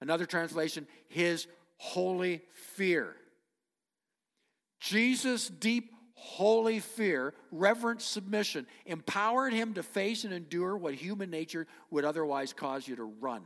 [0.00, 2.42] Another translation, his holy
[2.74, 3.16] fear.
[4.80, 11.66] Jesus' deep holy fear, reverent submission, empowered him to face and endure what human nature
[11.90, 13.42] would otherwise cause you to run.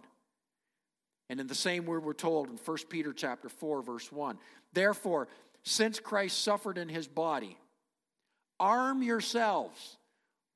[1.31, 4.39] And in the same word we're told in 1 Peter chapter 4 verse 1.
[4.73, 5.29] Therefore,
[5.63, 7.57] since Christ suffered in his body,
[8.61, 9.97] arm yourselves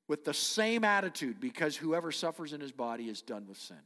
[0.07, 3.77] with the same attitude because whoever suffers in his body is done with sin.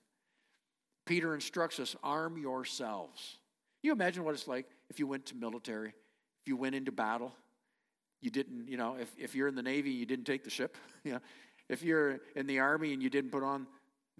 [1.06, 3.38] Peter instructs us arm yourselves.
[3.82, 5.94] You imagine what it's like if you went to military,
[6.44, 7.32] if you went into battle,
[8.22, 10.76] you didn't, you know, if, if you're in the Navy, you didn't take the ship,
[11.04, 11.20] you know,
[11.70, 13.66] if you're in the Army and you didn't put on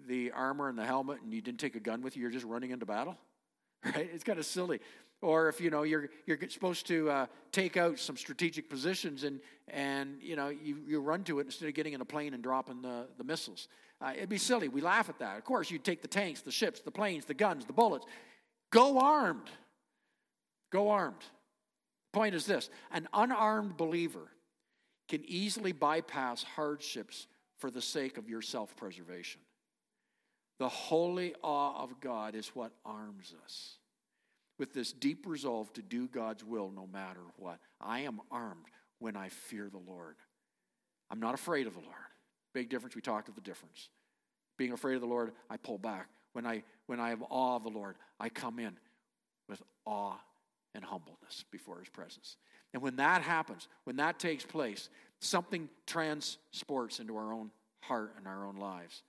[0.08, 2.46] the armor and the helmet and you didn't take a gun with you, you're just
[2.46, 3.16] running into battle,
[3.84, 4.10] right?
[4.12, 4.80] It's kind of silly.
[5.20, 9.40] Or if you know you're you're supposed to uh, take out some strategic positions and
[9.68, 12.42] and you know you, you run to it instead of getting in a plane and
[12.42, 13.68] dropping the, the missiles.
[14.02, 14.68] Uh, it'd be silly.
[14.68, 15.38] We laugh at that.
[15.38, 18.04] Of course, you'd take the tanks, the ships, the planes, the guns, the bullets.
[18.70, 19.48] Go armed.
[20.70, 21.24] Go armed.
[22.14, 24.30] Point is this an unarmed believer
[25.08, 27.26] can easily bypass hardships
[27.58, 29.40] for the sake of your self preservation.
[30.60, 33.78] The holy awe of God is what arms us
[34.60, 37.58] with this deep resolve to do God's will no matter what.
[37.80, 38.66] I am armed
[39.00, 40.14] when I fear the Lord.
[41.10, 41.94] I'm not afraid of the Lord.
[42.54, 42.94] Big difference.
[42.94, 43.88] We talked of the difference.
[44.56, 46.06] Being afraid of the Lord, I pull back.
[46.32, 48.78] When I when I have awe of the Lord, I come in
[49.48, 50.20] with awe
[50.74, 52.36] and humbleness before his presence.
[52.72, 54.88] And when that happens, when that takes place,
[55.20, 59.02] something transports into our own heart and our own lives.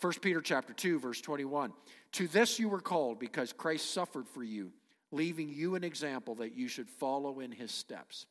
[0.00, 1.72] 1 Peter chapter 2 verse 21.
[2.12, 4.72] To this you were called because Christ suffered for you,
[5.10, 8.26] leaving you an example that you should follow in his steps.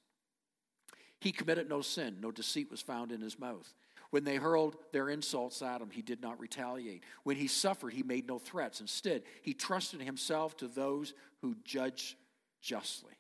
[1.20, 3.74] He committed no sin, no deceit was found in his mouth.
[4.10, 7.04] When they hurled their insults at him, he did not retaliate.
[7.24, 8.82] When he suffered, he made no threats.
[8.82, 12.18] Instead, he trusted himself to those who judge
[12.62, 13.14] justly.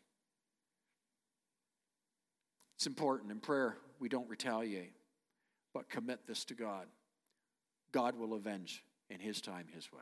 [2.78, 3.78] It's important in prayer.
[4.00, 4.94] we don't retaliate,
[5.74, 6.88] but commit this to God.
[7.92, 10.00] God will avenge in His time, His way.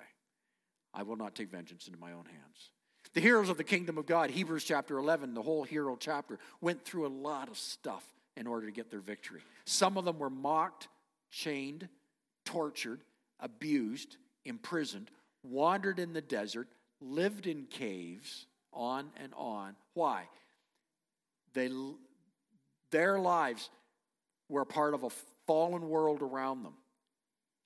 [0.94, 2.72] I will not take vengeance into my own hands.
[3.14, 6.86] The heroes of the kingdom of God, Hebrews chapter 11, the whole hero chapter, went
[6.86, 8.06] through a lot of stuff
[8.38, 9.42] in order to get their victory.
[9.66, 10.88] Some of them were mocked,
[11.32, 11.90] chained,
[12.46, 13.02] tortured,
[13.40, 15.10] abused, imprisoned,
[15.44, 16.68] wandered in the desert,
[17.02, 19.76] lived in caves, on and on.
[19.94, 20.24] Why?
[21.54, 21.70] They,
[22.92, 23.70] their lives
[24.48, 25.10] were part of a
[25.48, 26.74] fallen world around them,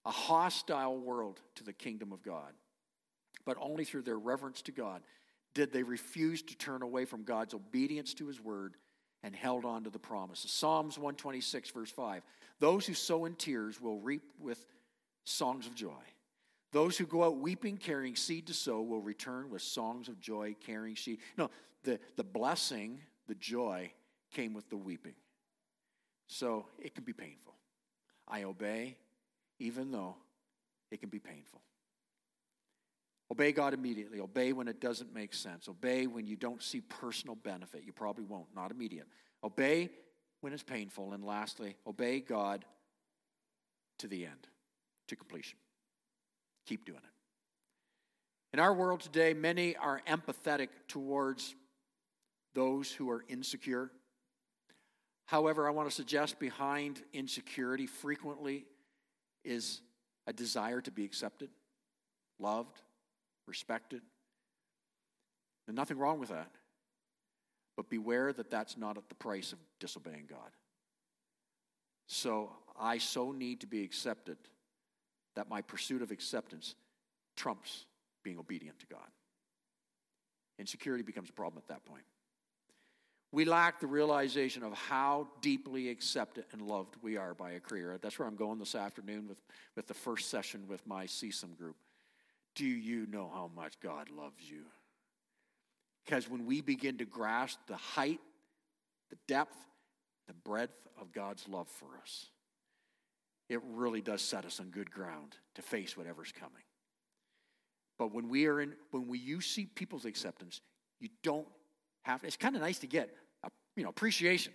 [0.06, 2.54] a hostile world to the kingdom of God.
[3.46, 5.02] But only through their reverence to God
[5.54, 8.76] did they refuse to turn away from God's obedience to his word
[9.22, 10.52] and held on to the promises.
[10.52, 12.24] Psalms 126, verse 5
[12.60, 14.66] Those who sow in tears will reap with
[15.24, 16.04] songs of joy.
[16.74, 20.56] Those who go out weeping, carrying seed to sow, will return with songs of joy,
[20.66, 21.20] carrying seed.
[21.38, 21.52] No,
[21.84, 23.92] the, the blessing, the joy,
[24.32, 25.14] came with the weeping.
[26.26, 27.54] So it can be painful.
[28.28, 28.98] I obey,
[29.60, 30.16] even though
[30.90, 31.62] it can be painful.
[33.32, 34.20] Obey God immediately.
[34.20, 35.68] Obey when it doesn't make sense.
[35.68, 37.84] Obey when you don't see personal benefit.
[37.86, 39.08] You probably won't, not immediate.
[39.44, 39.92] Obey
[40.42, 41.14] when it's painful.
[41.14, 42.66] And lastly, obey God
[44.00, 44.48] to the end,
[45.08, 45.60] to completion.
[46.66, 47.14] Keep doing it.
[48.54, 51.56] In our world today, many are empathetic towards
[52.54, 53.90] those who are insecure.
[55.26, 58.66] However, I want to suggest behind insecurity frequently
[59.44, 59.82] is
[60.28, 61.50] a desire to be accepted,
[62.40, 62.80] loved,
[63.48, 64.02] respected.
[65.66, 66.52] There's nothing wrong with that.
[67.76, 70.52] But beware that that's not at the price of disobeying God.
[72.08, 74.38] So I so need to be accepted
[75.36, 76.76] that my pursuit of acceptance
[77.36, 77.86] trumps
[78.24, 79.08] being obedient to God.
[80.60, 82.04] Insecurity becomes a problem at that point.
[83.32, 87.98] We lack the realization of how deeply accepted and loved we are by a Creator.
[88.00, 89.42] That's where I'm going this afternoon with,
[89.76, 91.76] with the first session with my CSUM group.
[92.54, 94.66] Do you know how much God loves you?
[96.06, 98.20] Because when we begin to grasp the height,
[99.10, 99.58] the depth,
[100.28, 102.28] the breadth of God's love for us,
[103.50, 106.64] it really does set us on good ground to face whatever's coming.
[108.00, 110.62] But when we are in, when we you see people's acceptance,
[111.00, 111.48] you don't
[112.04, 112.24] have.
[112.24, 113.10] It's kind of nice to get,
[113.44, 114.54] a, you know, appreciation.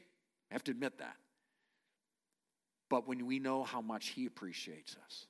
[0.51, 1.16] I have to admit that.
[2.90, 5.27] But when we know how much He appreciates us,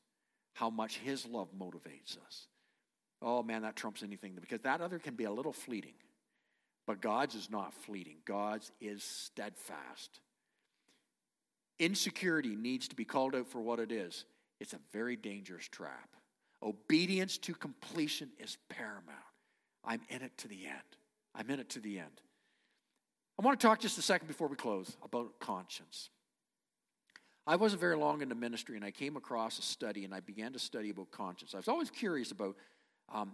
[0.55, 2.47] how much His love motivates us,
[3.21, 5.95] oh man, that trumps anything because that other can be a little fleeting.
[6.87, 8.17] But God's is not fleeting.
[8.25, 10.21] God's is steadfast.
[11.79, 14.25] Insecurity needs to be called out for what it is.
[14.61, 16.09] It's a very dangerous trap.
[16.63, 19.19] Obedience to completion is paramount.
[19.85, 20.97] I'm in it to the end.
[21.35, 22.21] I'm in it to the end.
[23.39, 26.11] I want to talk just a second before we close about conscience.
[27.47, 30.53] I wasn't very long into ministry, and I came across a study, and I began
[30.53, 31.55] to study about conscience.
[31.55, 32.57] I was always curious about
[33.13, 33.33] um,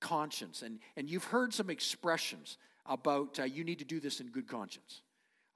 [0.00, 4.28] conscience, and, and you've heard some expressions about uh, you need to do this in
[4.28, 5.02] good conscience.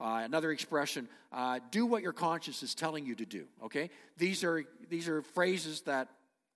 [0.03, 3.45] Uh, another expression, uh, do what your conscience is telling you to do.
[3.63, 3.89] Okay?
[4.17, 6.09] These are, these are phrases that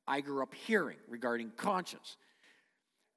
[0.05, 2.17] I grew up hearing regarding conscience.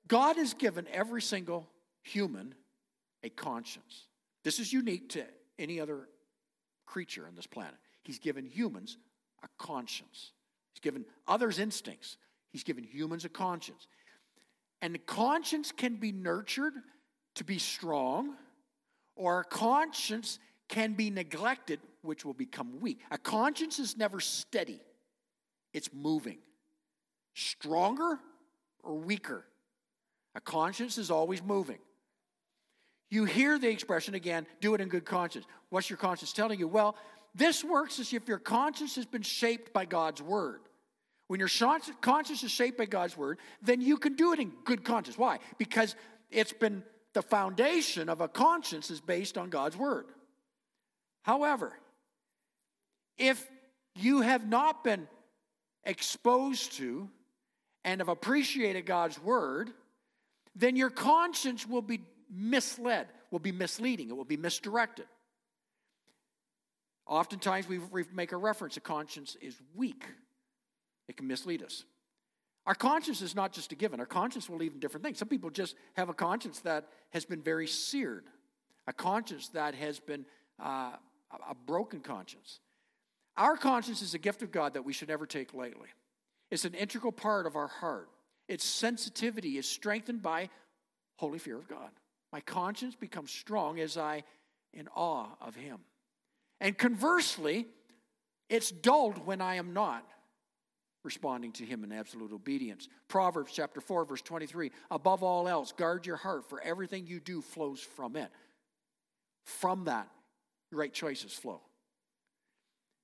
[0.06, 1.68] God has given every single
[2.02, 2.54] human
[3.24, 4.06] a conscience.
[4.44, 5.24] This is unique to
[5.58, 6.08] any other
[6.86, 7.74] creature on this planet.
[8.04, 8.98] He's given humans
[9.42, 10.32] a conscience,
[10.72, 12.18] He's given others instincts,
[12.52, 13.88] He's given humans a conscience.
[14.80, 16.74] And the conscience can be nurtured
[17.34, 18.36] to be strong
[19.20, 23.00] or a conscience can be neglected, which will become weak.
[23.10, 24.80] A conscience is never steady,
[25.74, 26.38] it's moving.
[27.34, 28.18] Stronger
[28.82, 29.44] or weaker?
[30.34, 31.78] A conscience is always moving.
[33.10, 35.44] You hear the expression again, do it in good conscience.
[35.68, 36.66] What's your conscience telling you?
[36.66, 36.96] Well,
[37.34, 40.60] this works as if your conscience has been shaped by God's word.
[41.26, 41.50] When your
[42.00, 45.18] conscience is shaped by God's word, then you can do it in good conscience.
[45.18, 45.40] Why?
[45.58, 45.94] Because
[46.30, 46.82] it's been
[47.14, 50.06] the foundation of a conscience is based on God's word.
[51.22, 51.72] However,
[53.18, 53.46] if
[53.96, 55.08] you have not been
[55.84, 57.08] exposed to
[57.84, 59.70] and have appreciated God's word,
[60.54, 65.06] then your conscience will be misled, will be misleading, it will be misdirected.
[67.06, 67.80] Oftentimes we
[68.12, 70.04] make a reference, a conscience is weak.
[71.08, 71.84] It can mislead us.
[72.66, 74.00] Our conscience is not just a given.
[74.00, 75.18] Our conscience will lead in different things.
[75.18, 78.24] Some people just have a conscience that has been very seared,
[78.86, 80.26] a conscience that has been
[80.62, 80.92] uh,
[81.48, 82.60] a broken conscience.
[83.36, 85.88] Our conscience is a gift of God that we should never take lightly.
[86.50, 88.08] It's an integral part of our heart.
[88.48, 90.50] Its sensitivity is strengthened by
[91.16, 91.90] holy fear of God.
[92.32, 94.24] My conscience becomes strong as I
[94.72, 95.78] in awe of Him.
[96.60, 97.66] And conversely,
[98.48, 100.04] it's dulled when I am not
[101.02, 102.88] responding to him in absolute obedience.
[103.08, 107.40] Proverbs chapter 4 verse 23, above all else guard your heart for everything you do
[107.40, 108.30] flows from it.
[109.44, 110.08] From that
[110.72, 111.60] right choices flow.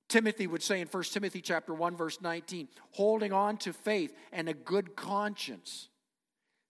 [0.09, 4.47] Timothy would say in 1 Timothy chapter 1 verse 19, holding on to faith and
[4.47, 5.89] a good conscience.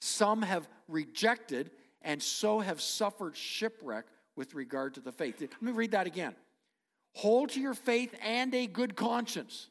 [0.01, 1.71] Some have rejected
[2.01, 4.05] and so have suffered shipwreck
[4.35, 5.39] with regard to the faith.
[5.41, 6.35] Let me read that again.
[7.15, 9.69] Hold to your faith and a good conscience.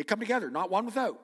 [0.00, 1.20] They come together, not one without.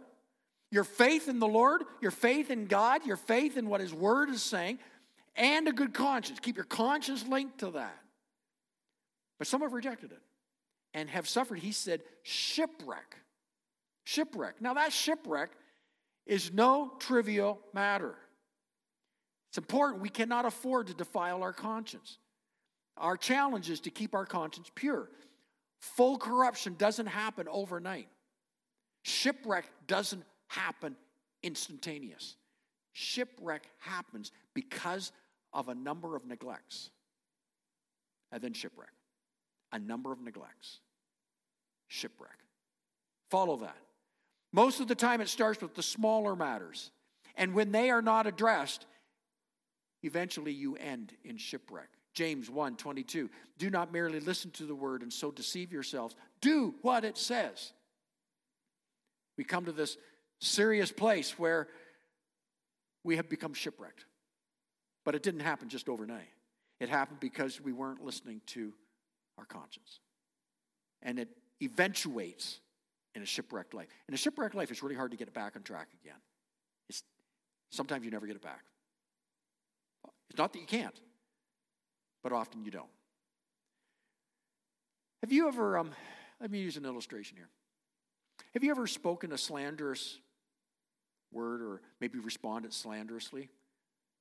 [0.71, 4.29] Your faith in the Lord, your faith in God, your faith in what His Word
[4.29, 4.81] is saying,
[5.35, 6.41] and a good conscience.
[6.41, 7.99] Keep your conscience linked to that.
[9.39, 10.21] But some have rejected it
[10.93, 13.17] and have suffered, he said, shipwreck.
[14.05, 14.61] Shipwreck.
[14.61, 15.53] Now, that shipwreck
[16.27, 18.15] is no trivial matter.
[19.49, 20.03] It's important.
[20.03, 22.19] We cannot afford to defile our conscience.
[22.99, 25.09] Our challenge is to keep our conscience pure.
[25.81, 28.09] Full corruption doesn't happen overnight.
[29.07, 30.97] Shipwreck doesn't happen
[31.45, 32.35] instantaneous.
[32.93, 35.13] Shipwreck happens because
[35.53, 36.91] of a number of neglects.
[38.33, 38.91] And then shipwreck.
[39.71, 40.81] A number of neglects
[41.89, 42.39] shipwreck.
[43.31, 43.77] Follow that.
[44.53, 46.91] Most of the time, it starts with the smaller matters.
[47.37, 48.87] And when they are not addressed,
[50.03, 51.91] eventually you end in shipwreck.
[52.13, 53.31] James 1 22.
[53.57, 56.17] Do not merely listen to the word and so deceive yourselves.
[56.41, 57.73] Do what it says.
[59.37, 59.97] We come to this
[60.41, 61.69] serious place where
[63.05, 64.05] we have become shipwrecked.
[65.05, 66.29] But it didn't happen just overnight.
[66.81, 68.73] It happened because we weren't listening to
[69.39, 70.01] our conscience.
[71.03, 71.29] And it
[71.63, 72.61] eventuates
[73.15, 73.89] in a shipwrecked life.
[74.09, 76.19] In a shipwrecked life, it's really hard to get it back on track again.
[76.89, 77.03] It's,
[77.71, 78.65] sometimes you never get it back.
[80.29, 81.01] It's not that you can't,
[82.23, 82.91] but often you don't.
[85.23, 85.93] Have you ever, um,
[86.41, 87.49] let me use an illustration here.
[88.57, 90.19] Have you ever spoken a slanderous
[91.31, 93.51] word or maybe responded slanderously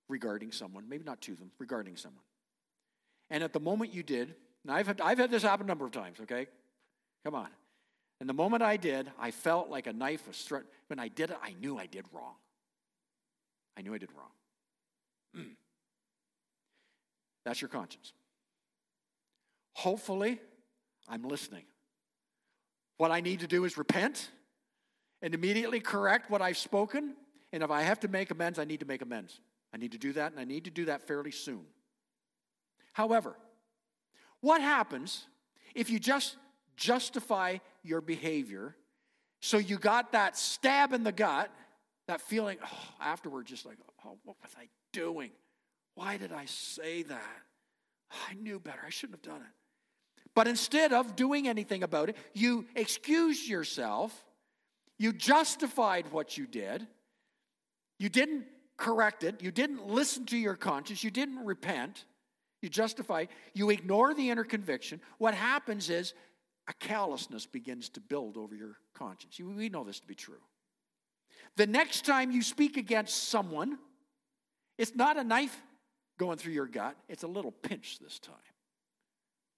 [0.10, 0.90] regarding someone?
[0.90, 2.26] Maybe not to them, regarding someone.
[3.30, 5.86] And at the moment you did, and I've had, I've had this happen a number
[5.86, 6.48] of times, okay?
[7.24, 7.48] Come on.
[8.20, 10.64] And the moment I did, I felt like a knife was struck.
[10.88, 12.36] When I did it, I knew I did wrong.
[13.78, 15.46] I knew I did wrong.
[15.46, 15.56] Mm.
[17.46, 18.12] That's your conscience.
[19.76, 20.42] Hopefully,
[21.08, 21.64] I'm listening.
[22.98, 24.30] What I need to do is repent
[25.22, 27.16] and immediately correct what I've spoken.
[27.52, 29.40] And if I have to make amends, I need to make amends.
[29.74, 31.66] I need to do that, and I need to do that fairly soon.
[32.94, 33.36] However,
[34.40, 35.26] what happens
[35.74, 36.38] if you just
[36.76, 38.76] justify your behavior.
[39.42, 41.52] So you got that stab in the gut,
[42.08, 45.32] that feeling oh, afterward, just like, oh, what was I doing?
[45.96, 47.42] Why did I say that?
[48.30, 48.82] I knew better.
[48.86, 49.54] I shouldn't have done it.
[50.36, 54.24] But instead of doing anything about it, you excused yourself.
[55.00, 56.86] You justified what you did.
[57.98, 58.46] You didn't
[58.78, 59.42] correct it.
[59.42, 61.04] You didn't listen to your conscience.
[61.04, 62.04] You didn't repent.
[62.62, 63.26] You justify.
[63.54, 65.00] You ignore the inner conviction.
[65.18, 66.14] What happens is
[66.68, 69.40] a callousness begins to build over your conscience.
[69.40, 70.42] We know this to be true.
[71.56, 73.78] The next time you speak against someone,
[74.78, 75.56] it's not a knife
[76.18, 78.36] going through your gut, it's a little pinch this time.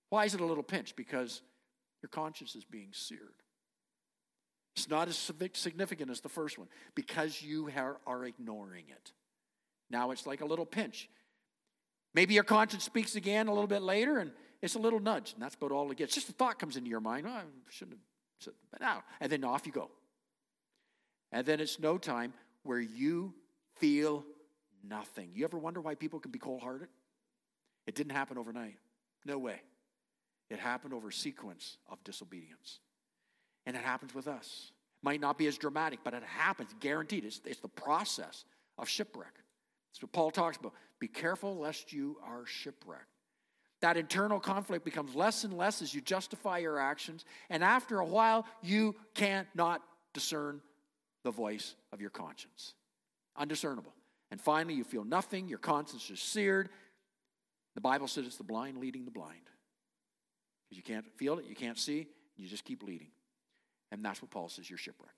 [0.10, 0.95] Why is it a little pinch?
[0.95, 1.41] Because
[2.01, 3.43] your conscience is being seared.
[4.76, 7.70] It's not as significant as the first one because you
[8.05, 9.12] are ignoring it.
[9.89, 11.10] Now it's like a little pinch.
[12.14, 14.32] Maybe your conscience speaks again a little bit later, and
[14.62, 16.16] it's a little nudge, and that's about all it gets.
[16.16, 17.26] Just a thought comes into your mind.
[17.28, 18.03] Oh, I shouldn't have
[18.39, 19.03] said now.
[19.20, 19.89] And then off you go.
[21.32, 22.34] And then it's no time
[22.64, 23.34] where you
[23.78, 24.24] feel
[24.88, 25.32] nothing.
[25.34, 26.88] You ever wonder why people can be cold hearted?
[27.86, 28.78] It didn't happen overnight.
[29.26, 29.62] No way.
[30.49, 32.79] It happened over a sequence of disobedience.
[33.65, 34.71] And it happens with us.
[35.03, 37.25] Might not be as dramatic, but it happens, guaranteed.
[37.25, 38.45] It's, it's the process
[38.77, 39.33] of shipwreck.
[39.91, 40.73] That's what Paul talks about.
[40.99, 43.05] Be careful lest you are shipwrecked.
[43.81, 48.05] That internal conflict becomes less and less as you justify your actions, and after a
[48.05, 49.83] while, you cannot
[50.13, 50.61] discern
[51.23, 52.73] the voice of your conscience.
[53.35, 53.93] Undiscernible.
[54.31, 56.69] And finally, you feel nothing, your conscience is seared.
[57.75, 59.41] The Bible says it's the blind leading the blind.
[60.68, 63.09] Because you can't feel it, you can't see, you just keep leading.
[63.91, 65.13] And that's what Paul says you're shipwrecked.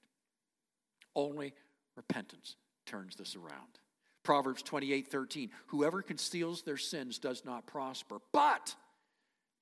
[1.15, 1.53] Only
[1.95, 3.79] repentance turns this around.
[4.23, 5.49] Proverbs 28 13.
[5.67, 8.75] Whoever conceals their sins does not prosper, but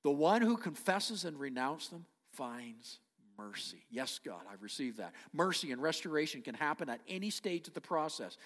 [0.03, 2.99] the one who confesses and renounces them finds
[3.37, 3.85] mercy.
[3.89, 5.13] Yes, God, I've received that.
[5.31, 8.37] Mercy and restoration can happen at any stage of the process,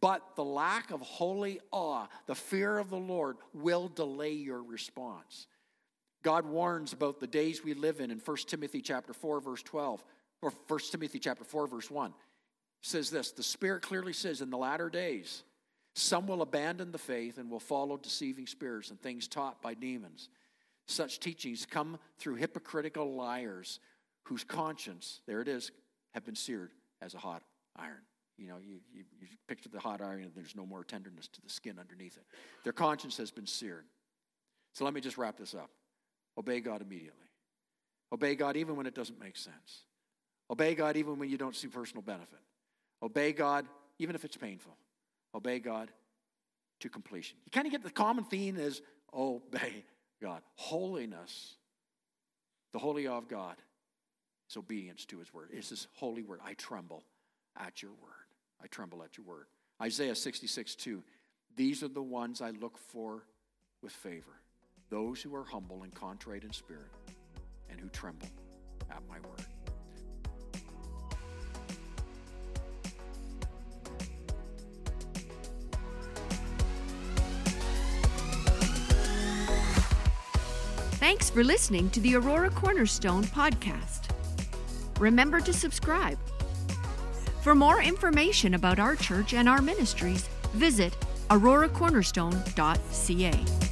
[0.00, 5.46] but the lack of holy awe, the fear of the Lord, will delay your response.
[6.24, 10.02] God warns about the days we live in in 1 Timothy chapter 4 verse 12
[10.42, 12.12] or 1 Timothy chapter 4 verse 1
[12.80, 15.44] says this the spirit clearly says in the latter days
[15.94, 20.28] some will abandon the faith and will follow deceiving spirits and things taught by demons.
[20.86, 23.78] Such teachings come through hypocritical liars
[24.24, 25.70] whose conscience there it is
[26.14, 27.42] have been seared as a hot
[27.76, 28.02] iron.
[28.38, 31.42] You know you, you, you picture the hot iron and there's no more tenderness to
[31.42, 32.24] the skin underneath it.
[32.64, 33.84] Their conscience has been seared.
[34.72, 35.70] So let me just wrap this up
[36.38, 37.28] obey god immediately
[38.12, 39.84] obey god even when it doesn't make sense
[40.50, 42.40] obey god even when you don't see personal benefit
[43.04, 43.66] Obey God,
[43.98, 44.74] even if it's painful.
[45.34, 45.90] Obey God
[46.80, 47.36] to completion.
[47.44, 48.80] You kind of get the common theme is
[49.12, 49.84] obey
[50.22, 50.40] God.
[50.54, 51.56] Holiness,
[52.72, 53.56] the holy of God,
[54.48, 55.50] is obedience to his word.
[55.52, 56.40] It's his holy word.
[56.42, 57.02] I tremble
[57.58, 58.10] at your word.
[58.62, 59.46] I tremble at your word.
[59.82, 61.02] Isaiah 66, 2.
[61.56, 63.24] These are the ones I look for
[63.82, 64.40] with favor
[64.94, 66.92] those who are humble and contrite in spirit
[67.68, 68.28] and who tremble
[68.92, 69.44] at my word.
[81.00, 84.10] Thanks for listening to the Aurora Cornerstone podcast.
[85.00, 86.20] Remember to subscribe.
[87.42, 90.96] For more information about our church and our ministries, visit
[91.30, 93.63] auroracornerstone.ca.